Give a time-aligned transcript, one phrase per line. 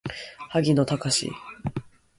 [0.51, 1.29] 荻野貴司